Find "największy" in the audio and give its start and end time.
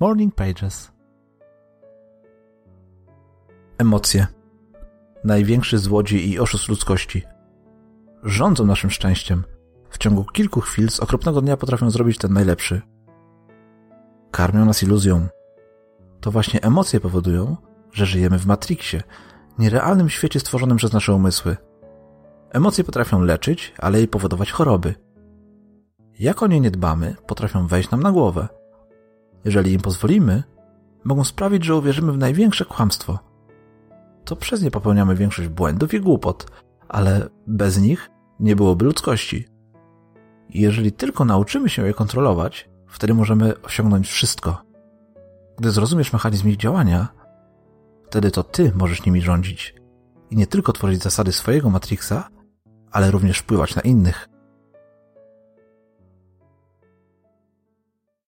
5.24-5.78